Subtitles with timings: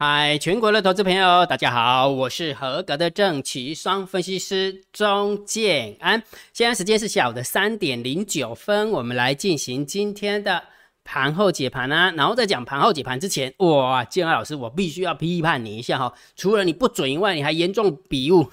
[0.00, 6.22] 嗨，全国的投资朋友，大家好，我是合格的正奇双分析师钟建安。
[6.52, 10.62] 现在时间是下午的三点零九分，我们来进行今天的
[11.02, 12.12] 盘后解盘啊。
[12.16, 18.48] 然后在讲盘后解盘之前，哇，建安老师，我必须要批判你一下哈，除了你不准以外，你还严重笔误。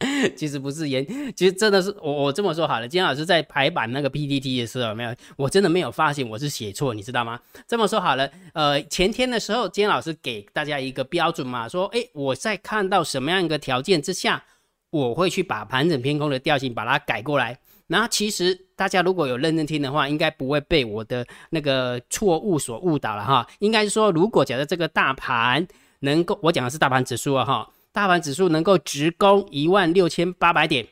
[0.34, 2.88] 其实不是严，其实真的是我我这么说好了。
[2.88, 7.38] 今天老师在排版那个 PPT 的时候，没有，我真的没有发现我是写错，你知道吗？
[7.68, 14.42] 这么说好了，呃，前天的时候，今天老师给大家一个标准嘛，说，哎，我在看到什么样一个条件之下，
[14.88, 17.58] 我会去把盘整偏空的调性把它改过来。
[17.86, 23.46] 然后其实大家如果有认真听的话，应该不会被我的那个错误所误导了哈。
[23.58, 25.66] 应该是说，如果假设这个大盘
[25.98, 27.68] 能够，我讲的是大盘指数啊哈。
[27.92, 30.86] 大盘指数能够直攻一万六千八百点，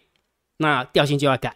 [0.56, 1.54] 那调性就要改。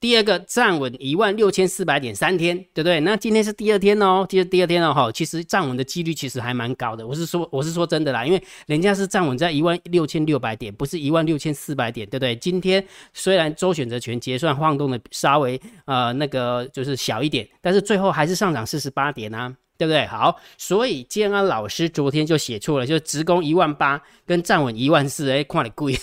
[0.00, 3.00] 第二个站稳一万六千四百点三天，对不对？
[3.00, 5.10] 那今天是第二天哦，第第二天了哈。
[5.10, 7.06] 其实站稳的几率其实还蛮高的。
[7.06, 12.36] 我是说，我是说真的啦，因为人家是站稳在一万六千六百点，不是一万六千四百点，对不对？
[12.36, 19.56] 今天虽然周选择权结算晃动的稍微呃那个就是小一点，但是最后还是上涨四十八点啊。
[19.76, 20.06] 对不对？
[20.06, 25.98] 好，所以建安老师昨天就写错了，就直攻一万八跟站稳一万四，哎，看你贵。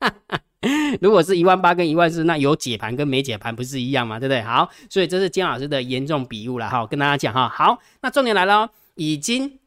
[1.00, 4.18] 如果是一万八跟一万四，那有解盘跟没解盘不是一样吗？
[4.20, 4.40] 对不对？
[4.42, 7.48] 好，所以这是建老师的严重笔误了哈，跟大家讲哈。
[7.48, 9.58] 好，那重点来了，已经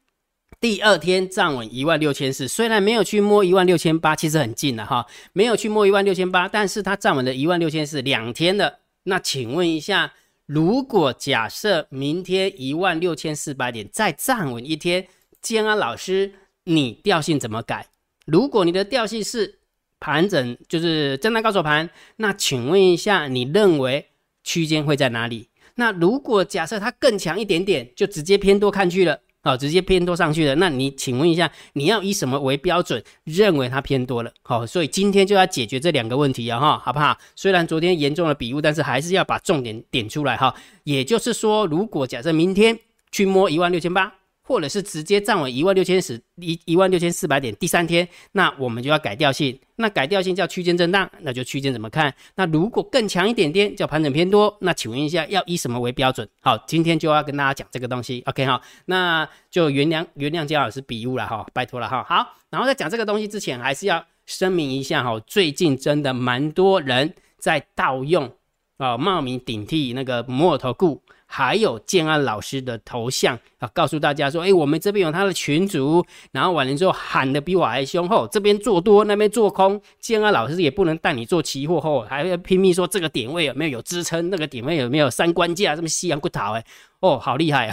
[0.62, 8.80] 第二天站稳一万六千四，虽然没有去摸一万六千八，其实很近了哈，没有去摸一万六千八，但是它站稳了一万六千四两天了。
[9.04, 10.14] 那请问一下。
[10.48, 15.06] 如果假设明天一万六千四百点再站稳一天，
[15.42, 17.88] 建安老师，你调性怎么改？
[18.26, 19.60] 如果你的调性是
[20.00, 24.08] 盘整，就是震荡高手盘，那请问一下，你认为
[24.42, 25.50] 区间会在哪里？
[25.76, 29.20] 那如果假设它更强一点点，就直接偏多看去了。
[29.48, 30.56] 哦，直接偏多上去了。
[30.56, 34.32] 那你请问一下，你要以什么为标准认为它偏多了？
[34.42, 37.18] 好，所以今天就要解决这两个问题啊，哈，好不好？
[37.36, 40.54] 虽然昨天严重的笔误，但是还是要把重点点出来哈。
[40.84, 42.78] 也就是说，如果假设明天
[43.12, 44.17] 去摸一万六千八。
[44.48, 49.60] 或者是直接站稳一万六千十一一万六千四百点，第三天，那我们就要改调性。
[49.76, 52.12] 那改调性叫区间震荡，那就区间怎么看？
[52.36, 56.28] 那如果更强一点点，叫盘整偏多，那请问一下，要以什么为标准？
[56.40, 58.24] 好，今天就要跟大家讲这个东西。
[58.26, 62.04] OK 哈，那就原谅原谅姜老师笔误了哈，拜托了哈。
[62.08, 68.32] 好，然后在讲这个东西之前，还是要声明一下哈，最近真的蛮多人在盗用
[68.78, 71.04] 啊，冒名顶替那个摩尔投顾。
[71.30, 86.66] 还有建安老师的头像啊，告诉大家说，哎，我们这边有他的群主，然后完了之后喊的比我还凶厚，这边做多，那边做空，建安老师也不能带你做期货后，还要拼命说这个点位有没有有支撑，那个点位有没有三关价，这么西洋骨头哎，
[87.02, 87.68] 哦，好厉害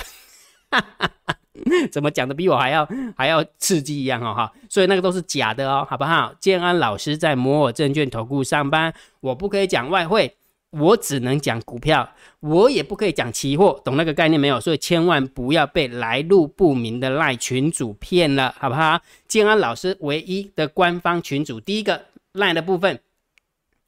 [0.71, 0.83] 啊，
[1.93, 2.87] 怎么讲的比我还要
[3.17, 6.35] 还要刺激一样哦哈，所以那个都是假的哦，好不好？
[6.41, 10.37] 建安老师在摩尔证券投顾上班，我不可以讲外汇。
[10.79, 12.09] 我只能讲股票，
[12.41, 14.61] 我也不可以讲期货，懂那个概念没有？
[14.61, 19.01] 所以千万不要被来路不明的赖群主骗了，好不好？
[19.29, 22.99] 建安老师唯一的官方群主，第一个赖的部分，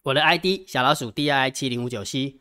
[0.03, 2.37] 我的 ID 小老鼠 D I 七零五九 C。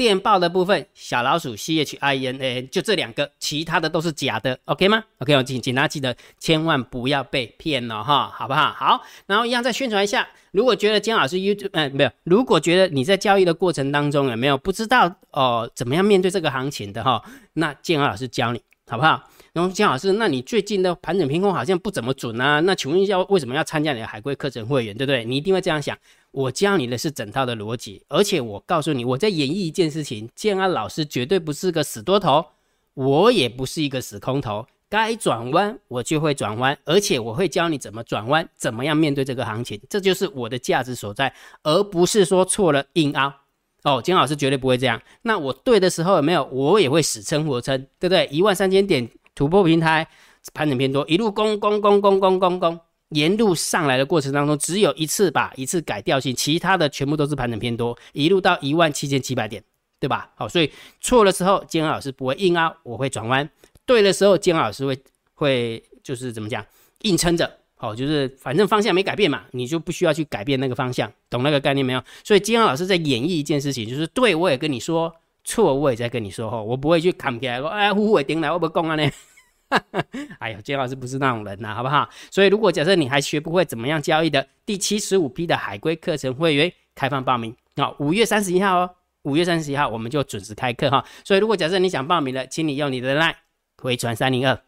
[0.00, 8.72] 电报的部分，小老鼠 C H I N A，就这两个，其他的都是假的，OK 吗？OK，我请请大家记得，千万不要被骗了哈，好不好？
[8.72, 17.22] 好，然后一样再宣传一下，如果觉得姜老师 YouTube，嗯，没有，如果觉得你在交易的过程当中有没有不知道哦，怎么样面对这个行情的哈，
[17.52, 19.22] 那建老师教你，好不好？
[19.52, 25.26] 然后姜老师，那你最近的盘整偏空好像不怎么准啊，那请问一下，为什么要参加你的海龟课程会员，对不对？
[25.26, 25.94] 你一定会这样想。
[26.32, 30.28] 我教你的是整套的逻辑，而且我告诉你，我在演绎一件事情。
[30.34, 32.44] 建安老师绝对不是个死多头，
[32.94, 34.66] 我也不是一个死空头。
[34.88, 41.32] 该转弯我就会转弯，而且我会教你怎么转弯，怎么样面对这个行情，这就是我的价值所在，
[41.62, 43.32] 而不是说错了硬凹。
[43.82, 45.00] 哦，金老师绝对不会这样。
[45.22, 46.44] 那我对的时候有没有？
[46.52, 48.28] 我也会死撑活撑，对不对？
[48.30, 50.06] 一万三千点突破平台，
[50.52, 52.80] 盘整偏多，一路攻攻攻攻攻攻攻。
[53.10, 59.62] 沿路上来的过程当中，只有一次把一次改调性，其他的全部都是盘整偏多，一路到一万七千七百点，
[59.98, 60.30] 对吧？
[60.36, 60.70] 好，所以
[61.00, 63.44] 错的时候，建安老师不会硬凹，我会转弯；
[63.84, 64.98] 对的时候，建安老师会
[65.34, 66.64] 会就是怎么讲，
[67.02, 67.50] 硬撑着。
[67.74, 72.04] 好，就是反正方向没改变嘛，你就不需要去改变那个方向，懂那个概念没有？
[72.22, 75.10] 所以金安老师在演绎一件事情，就是对我也跟你说，
[75.44, 79.10] 错我也在跟你说，吼，我不会去砍起来说，哎，虎尾顶来，我不讲啊呢。
[80.40, 82.08] 哎呀，金老师不是那种人呐，好不好？
[82.30, 88.90] 所以如果假设你还学不会怎么样交易的，第七十五批的海归课程会员开放报名好，五月三十一号哦，
[89.22, 91.04] 五月三十一号我们就准时开课哈。
[91.24, 93.34] 所以如果假设你想报名了，请你用你的 line
[93.78, 94.60] 回传三零二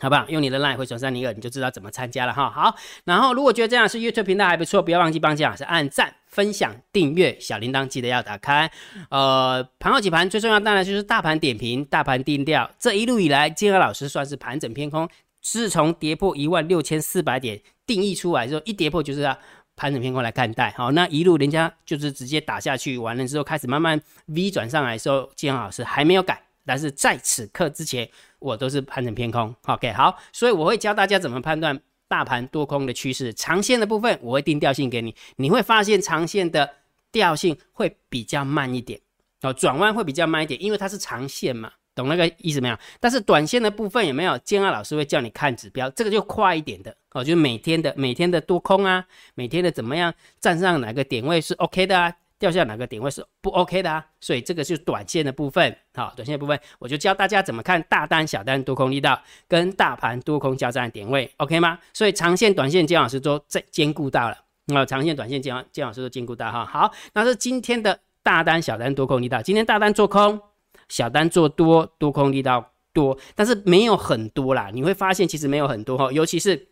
[0.00, 0.26] 好不好？
[0.28, 2.50] 用你的 line 回传三零二，你就知道怎么参加了哈。
[2.50, 2.74] 好，
[3.04, 8.70] 然后如果觉得这样是 YouTube 频道还不错，不要忘记帮金老师按赞、分享、订阅，小铃铛记得要打开。
[9.10, 12.68] 呃，盘后几盘最重要当然就是大盘点评、大盘定调。
[12.78, 15.08] 这一路以来，金河老师算是盘整偏空，
[15.40, 19.36] 自从跌破一万六千四百点定义出来之后，一跌破就是要
[19.76, 20.74] 盘整偏空来看待。
[20.76, 26.42] 好，那一路人家就是直接打下去，完了之后开始慢慢 V 转上来的时候，金河老师还没有改。
[26.64, 28.08] 但是在此刻之前，
[28.42, 29.54] 我都是盘整偏空。
[29.66, 33.32] OK，好，所以我会教大家怎么判断大盘多空的趋势。
[33.32, 36.68] 长线的部分我会定调性给你，你会发现长线的
[37.10, 39.00] 调性会比较慢一点，
[39.42, 42.76] 哦，转弯会比较慢一点，因为它是长线嘛，懂那个意思没有？
[43.00, 44.36] 但是短线的部分有没有？
[44.38, 49.04] 建二老师会叫你看指标，这个就快一点的哦，就是每天的每天的多空啊，
[49.34, 52.12] 每天的怎么样站上哪个点位是 OK 的啊？
[52.42, 54.04] 掉下哪个点位是不 OK 的啊？
[54.20, 59.16] 所以这个就是短线的部分，好，短线的部分我就教大家怎么看大单、小单多空力道
[59.46, 61.78] 跟大盘多空交战的点位，OK 吗？
[61.92, 64.36] 所以长线、短线姜老师都在兼顾到了，
[64.74, 66.66] 啊，长线、短线姜姜老师都兼顾到哈。
[66.66, 70.40] 好，那是今天的大单、小单多空力道，今天大单做空，
[70.88, 76.71] 小单做多，多空力道多，但是没有很多啦，你会发现其实没有很多哈，尤其是。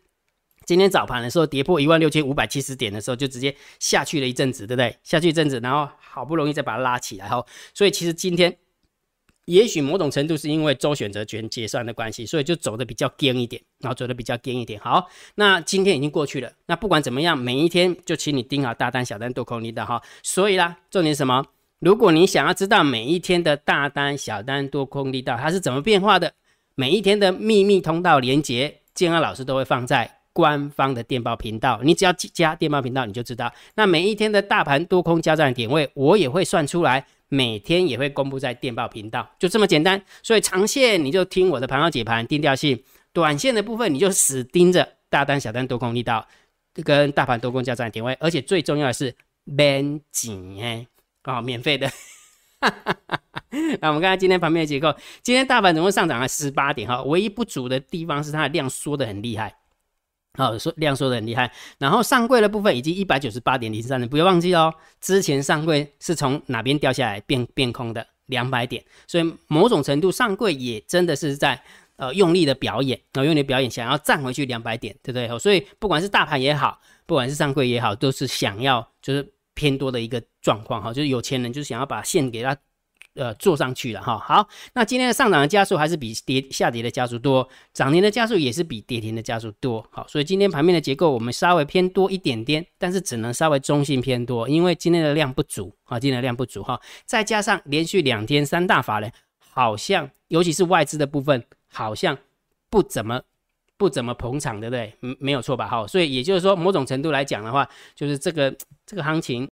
[0.66, 4.96] 今天早盘的时候跌破一万六千五百七十点的时候，就直接下去了一阵子，对不对？
[5.02, 7.44] 下去一阵子，然后好不容易再把它拉起来哈。
[7.74, 8.56] 所以其实今天
[9.46, 14.78] 也许某种程度是因为周选择权结算的关系，所以就走的比较坚一点，然后走的比较坚一点。
[14.78, 16.52] 好，那今天已经过去了。
[16.66, 20.00] 那不管怎么样，每一天就请你盯好大单、小单、多空力的哈。
[20.22, 21.44] 所以啦，重点是什么？
[21.80, 26.32] 如果你想要知道每一天的大单、小单、多空力道它是怎么变化的，
[26.76, 30.19] 每一天的秘密通道连接，建安老师都会放在。
[30.32, 33.52] 官方的电报频道，你只要加电报频道，你就知道。
[33.74, 40.00] 那每一天的大盘多空交战点位，我也会算出来，每天也会公布在电报频道，就这么简单。
[40.22, 42.82] 所以长线你就听我的盘号解盘定调性，
[43.12, 46.26] 短线的部分你就死盯着大单、小单多空力道
[46.84, 50.86] 跟大盘多空交战点位，而且最重要的是免钱哎，
[51.24, 51.90] 哦，免费的。
[53.80, 59.56] 那我们看看今天盘面的结构，今天大盘总共上涨了十八点哈，唯一不足的地方是它的量缩的很厉害。
[60.34, 71.60] 好，说量缩的很厉害，然后上柜的部分已经一百九十八点零三了，不要忘记哦，之前上柜是从哪边掉下来变变空的两百点，所以某种程度上柜也真的是在
[71.96, 75.38] 呃用力的表演，然后用力表演想要站回去两百点，对不对？
[75.38, 82.56] 所以不管是大盘也好，不管是上柜也好，都是想要就是偏多的一个状况哈，就是有钱人就是想要把线给它。
[83.14, 84.16] 呃，做上去了哈。
[84.18, 89.84] 好，那今天的上涨的加速还是比跌下跌的加速多，涨停的加速也是比跌停的加速多。
[89.90, 96.80] 好，所以今天盘面的结构我们稍微偏多一点点，但是只能稍微中性偏多，因为今天的量不足啊，今天的量不足哈。
[97.04, 102.16] 再加上连续两天三大法人好像，尤其是外资的部分，好像
[102.70, 103.20] 不怎么
[103.76, 104.94] 不怎么捧场，对不对？
[105.02, 105.66] 嗯，没有错吧？
[105.66, 108.56] 哈，所以也就是说，某种程度来讲的话，就是这个
[108.86, 109.48] 这个行情。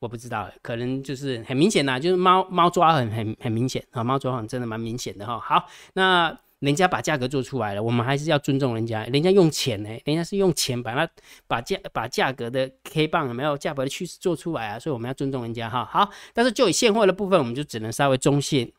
[0.00, 5.38] 我不知道，可能就是很明显呐，就是猫猫抓很很很明显啊，猫抓很真的蛮明显的哈。
[5.38, 11.12] 好，那人家把价格做出来了，我们还是要尊重人家，人家用钱呢，人家是用钱把它
[11.46, 14.78] 把价把价格的 K 棒有没有价格的趋势做出来啊？
[14.78, 15.84] 所以我们要尊重人家哈。
[15.84, 18.72] 好，但是就以现货的部分，我们就只能稍微中线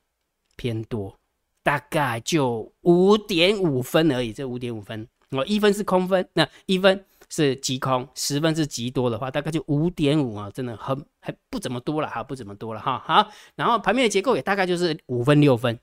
[0.55, 1.15] 偏多，
[1.61, 7.05] 大概就五点五分而已，这五点五分，我一分是空分，那一分。
[7.33, 13.01] 是极空，十分是极多的话，大概就五点五啊，真的很还不怎么多了哈，不怎么多了哈。
[13.05, 15.79] 好，然后盘面的结构也大概就是五分六分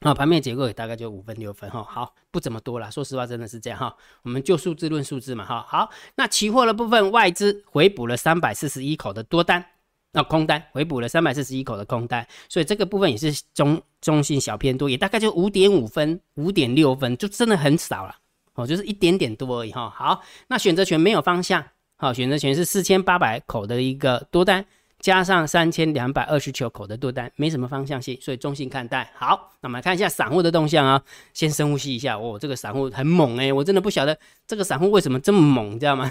[0.00, 1.80] 啊，盘面结构也大概就五分六分哈。
[1.88, 3.96] 好，不怎么多了，说实话真的是这样哈。
[4.22, 5.64] 我们就数字论数字嘛哈。
[5.68, 9.64] 好，那期货的部分，外资回补了三百四十一口的多单，
[10.10, 18.16] 那空单回补了三百四十一口的空单，所以这个部分也是中中性小偏多，也大概就五点五分、五点六分，就真的很少了。
[18.54, 19.90] 哦，就是一点点多而已哈。
[19.90, 21.64] 好，那选择权没有方向，
[21.96, 24.64] 好，选择权是四千八百口的一个多单，
[25.00, 29.10] 加上三千两百二十九口的多单，没什么方向性，所以中性看待。
[29.16, 31.02] 好，那我们来看一下散户的动向啊。
[31.32, 36.10] 先深呼吸一下，哦，这个散户很猛哎，我真的不晓得这个散户为什么这么猛，知道吗？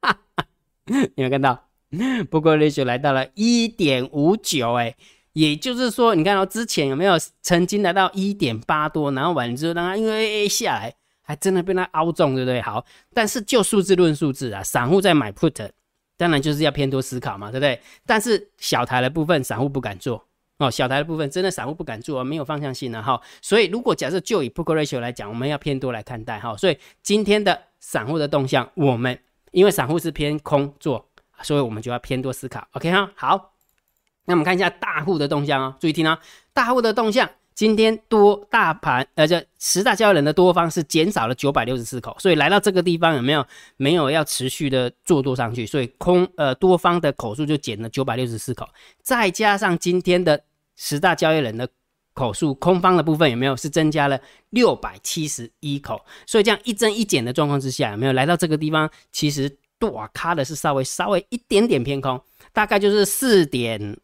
[0.00, 0.46] 哈哈，
[0.86, 1.68] 有没有看到？
[2.30, 4.96] 不过历史来到了一点五九哎，
[5.34, 10.94] 也就是说，你看到之前有没有曾经来到一点八多，然后完之后让它因为下来。
[11.22, 12.60] 还真的被它凹中，对不对？
[12.60, 15.70] 好，但是就数字论数字啊，散户在买 put，
[16.16, 17.80] 当然就是要偏多思考嘛，对不对？
[18.04, 20.26] 但是小台的部分，散户不敢做
[20.58, 20.70] 哦。
[20.70, 23.20] 小台的部分，真的散户不敢做，没有方向性的哈。
[23.40, 26.56] 所以如果假设就以 put ratio 来讲，我们要偏多来看待哈。
[26.56, 29.18] 所以今天的散户的动向，我们
[29.52, 31.08] 因为散户是偏空做，
[31.42, 32.66] 所以我们就要偏多思考。
[32.72, 33.54] OK 哈，好，
[34.24, 36.20] 那我们看一下大户的动向哦，注意听啊，
[36.52, 48.68] 大户的动向今天多大盘，呃，这十大交易人的多方是减少了九百六十四口，所以来到这个地方有没有没有要持续的做多上去，所以空呃多方的口数就减了九百六十四口，
[49.02, 50.42] 再加上今天的
[50.76, 51.68] 十大交易人的
[52.14, 62.20] 口数，空方的部分有没有是增加了六百七十一口，所以这样一增一减的状况之下，有没有来到这个地方，其实多卡的是稍微稍微一点点偏空，
[62.52, 63.98] 大概就是四点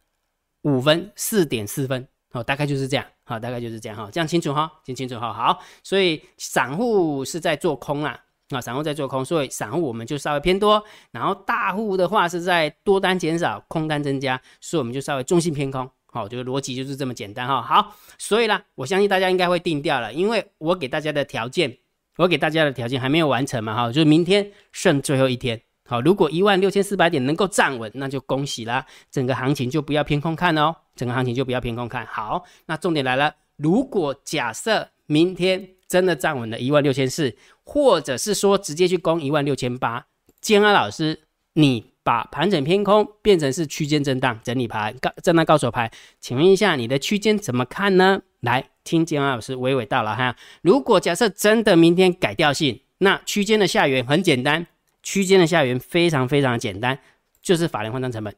[0.62, 2.06] 五分，四点四分。
[2.32, 8.20] 哦，大概就是这样，好，大概就是这样哈，这样清楚哈，听清楚哈，好，所以散户是在做空啦，
[8.50, 21.78] 啊，散户在做空，所以散户我们就稍微偏多，然后大户的话是在多单减少，空单增加，所以我们就稍微中性偏空，好，这个逻辑就是这么简单哈，好，所以啦，我相信大家应该会定掉了，因为我给大家的条件，
[22.18, 25.60] 我给大家的条件还没有完成嘛，哈，就是明天剩最后一天。
[25.88, 32.44] 好，如果一万六千四百点能够站稳，那就恭喜啦，整个行情就不要偏空看哦，整个行情就不要偏空看好。
[32.66, 40.04] 那重点来了，如果假设明天真的站稳了一万六千四，或者是说直接去攻一万六千八，
[40.40, 41.20] 建安老师，
[41.54, 45.90] 你把盘整偏空变成是区间震荡整理盘，高震荡高手盘，
[46.20, 48.20] 请问一下你的区间怎么看呢？
[48.40, 50.36] 来听建安老师娓娓道来哈。
[50.62, 54.66] 如果假设真的明天改调性，那区间的下缘很简单。
[55.00, 56.98] 区间的下缘非常非常简单，
[57.40, 58.34] 就是法人换仓成本，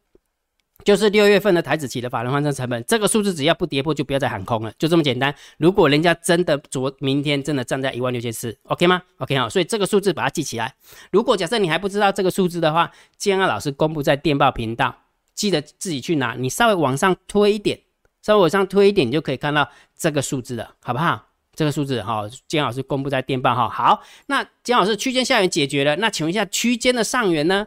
[0.85, 5.35] 就是六月份的台子期的法人换仓成本，这个数字只要不跌破，就不要再喊空了，就这么简单。
[5.59, 10.75] 如果人家真的昨明天真的站在一万六千四，OK 吗？OK 好，所以这个数字把它记起来。
[11.11, 14.95] 如果假设你还不知道这个数字的话，建安老师公布在电报频道，
[15.35, 16.35] 记得自己去拿。
[16.35, 17.81] 你稍微往上推一点，
[18.23, 21.27] 稍微往上推一点，你就可以看到这个数字了，好不好？
[21.53, 23.69] 这个数字哈，建安老师公布在电报哈。
[23.69, 27.67] 好，那建安老师区间下缘解决了，那请问一下区间的上缘呢？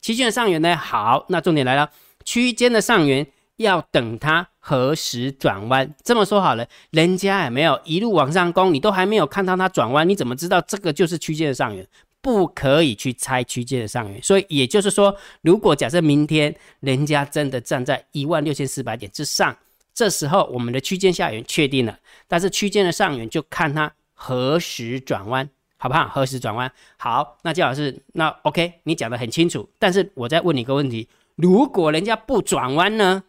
[0.00, 0.76] 区间的上缘呢？
[0.76, 1.90] 好，那重点来了，
[2.24, 3.26] 区间的上缘
[3.56, 5.94] 要等它何时转弯？
[6.02, 11.86] 这么说好了，人家也没有一路往上攻，你都还没有看到它转弯，你怎么知道这个就是区间的上缘？
[12.20, 14.22] 不可以去猜区间的上缘。
[14.22, 19.56] 所以也就是说，如果假设明天人家真的站在一万六千四百点之上。
[19.96, 26.08] 这时候我们的区间下缘确定了，但是区间的上缘就看它何时转弯，好不好？
[26.08, 26.68] 何时转弯？
[26.96, 29.68] 好，那姜老师，那 OK，你讲的很清楚。
[29.78, 33.24] 但是我再问你一个问题：如果人家不转弯呢？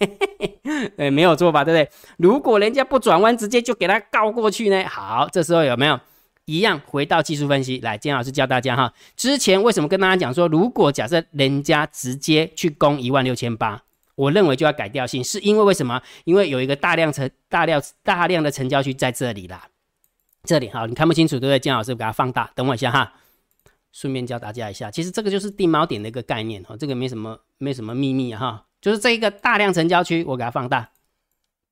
[0.96, 1.90] 哎，没有做吧，对不对？
[2.16, 4.84] 如果人家不转弯，直接就给他告过去呢？
[4.88, 6.00] 好，这时候有没有
[6.46, 7.98] 一样回到技术分析来？
[7.98, 13.82] 金老师教大家哈，之前为什么跟大家讲说，如果假设人家直接去攻一万六千八？
[14.16, 16.02] 我认为就要改掉性，是因为为什么？
[16.24, 19.66] 因为有一个大量成大量大量的成交区在这里啦，
[20.44, 21.58] 这里哈，你看不清楚对不对？
[21.58, 23.12] 金老师给它放大，等我一下哈，
[23.92, 30.90] 顺便教大家一下，其实这个就是定锚点的一个概念哈，这个没什么没什么秘密哈，就是这一个大量成交区，我给它放大，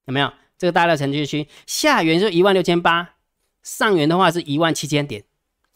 [0.06, 0.32] 有没有？
[0.58, 3.14] 这个大量成交区下缘是一万六千八，
[3.62, 5.25] 上缘的话是一万七千点。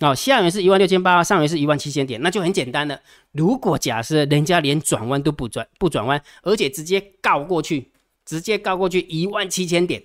[0.00, 3.00] 哦，下缘是一万六千八，上缘是一万七千点，那就很简单了。
[3.30, 7.92] 如果假设人家连转弯都不转不转弯，而且直接告过去，
[8.25, 10.02] 直接告过去一万七千点，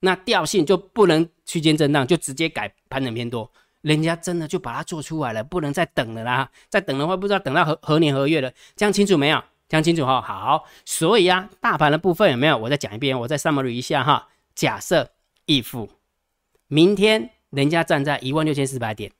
[0.00, 3.50] 那调性就不能区间震荡，就直接改盘整偏多。
[3.82, 6.50] 人家真的就把它做出来了，不能再等了啦。
[6.68, 8.52] 再等的话，不知道等到何何年何月了。
[8.76, 9.42] 这样清楚没有？
[9.68, 10.20] 这样清楚哈。
[10.20, 12.56] 好，所以啊，大盘的部分有没有？
[12.56, 14.28] 我再讲一遍，我再 summary 一下哈。
[14.54, 15.10] 假设
[15.46, 15.88] if
[16.68, 19.10] 明天人家站在一万六千四百点。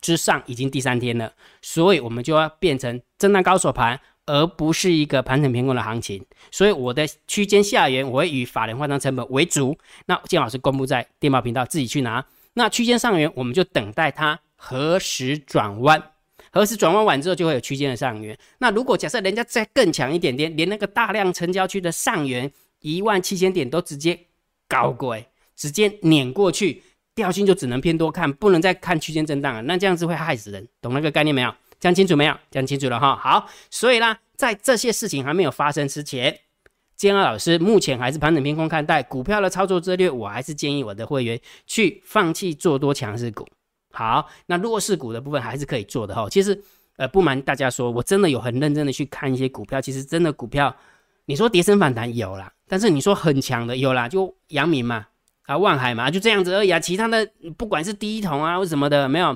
[0.00, 6.24] 之上已经第三天了，所以我们就要变成震荡高手盘，而不是一个盘整偏空的行情。
[6.50, 9.76] 所以我的区间下缘我会以法人换仓成本为主。
[10.06, 12.24] 那建老师公布在电报频道，自己去拿。
[12.54, 16.02] 那区间上缘我们就等待它何时转弯，
[16.50, 18.36] 何时转弯完之后就会有区间的上缘。
[18.58, 24.18] 那如果假设人家再更强一点点，连那个大量成交区的上缘一万七千点都直接
[24.68, 25.16] 搞过，
[25.56, 26.82] 直接碾过去。
[27.12, 31.52] 调性就只能偏多看，不能再看区间震荡了，那这样子会害死人，懂那个概念没有？
[31.78, 32.34] 讲清楚没有？
[32.50, 33.16] 讲清楚了哈。
[33.16, 36.38] 好，所以呢，在这些事情还没有发生之前，
[37.00, 43.48] 建二老师目前还是盘整偏空看待股票的操作策略，我还是建议我的会员去放弃做多强势股。
[43.90, 46.28] 好，那弱势股的部分还是可以做的哈。
[46.28, 46.62] 其实，
[46.98, 50.76] 呃，不瞒大家说，我真的有很认真的去看一些股票，其实真的股票，
[51.24, 55.06] 你说跌升反弹有啦，但是你说很强的有啦，就阳明嘛。
[55.46, 56.78] 啊，万海嘛，就这样子而已啊。
[56.78, 57.26] 其他的
[57.56, 59.34] 不管是第一桶啊，或什么的，没有，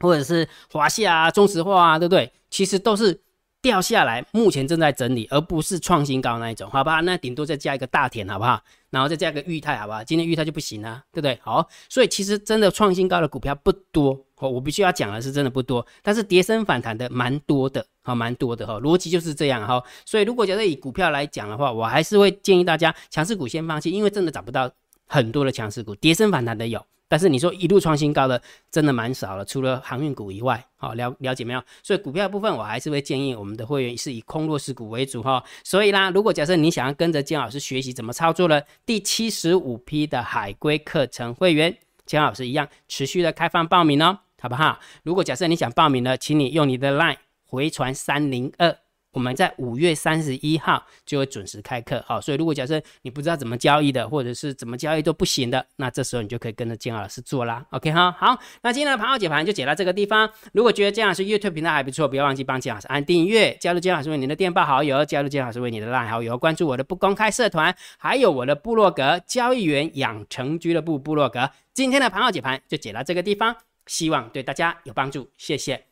[0.00, 2.32] 或者是华夏啊、中石化啊，对不对？
[2.50, 3.20] 其实都是
[3.62, 7.00] 掉下来，目前正在整理，而不是创新高那一种，好吧？
[7.00, 8.60] 那顶多再加一个大田，好不好？
[8.90, 10.02] 然后再加一个裕泰，好不好？
[10.02, 11.38] 今天裕泰就不行了，对不对？
[11.40, 18.74] 好，所以其实真的创新高的股票不多，哦，我必须要讲的是真的不多，但是跌升反弹的蛮多的，好，蛮多的哈。
[18.80, 19.82] 逻辑就是这样哈。
[20.04, 24.70] 所以如果觉得以股票来讲的话，我还是会建议大家强势股先放弃，因为真的找不到。
[25.08, 26.82] 很多的强势股，跌升反弹的有。
[27.12, 28.40] 但是你说一路创新高的
[28.70, 31.62] 真的蛮少了，除了航运股以外，好了了解没有？
[31.82, 35.44] 所以股票部分我还是会建议我们的会员是以空弱势股为主哈。
[35.62, 41.76] 所以啦，如果假设你想要跟着姜老师学习怎么操作了，第七十五批的海龟课程会员，
[42.06, 44.80] 姜老师一样持续的开放报名哦，好不好？
[45.02, 48.74] 如果假设你想报名呢，请你用你的 LINE 回传三零二。
[49.12, 60.28] 我们在五月三十一号就会准时开课，好，所以如果假设你不知道怎么交易的，或者是怎么交易都不行的，那这时候你就可以跟着建老师做啦，OK 哈，好，那今天的盘后解盘就解到这个地方。
[60.52, 71.50] 如果觉得建老师 YouTube 频道还不错，不要忘记帮建老师按订阅，加入建老师为你的电报好友，加入建老师为你的烂好友，关注我的不公开社团，还有我的部落格交易员养成俱乐部部落格。
[71.74, 73.54] 今天的盘后解盘就解到这个地方，
[73.86, 75.91] 希望对大家有帮助，谢谢。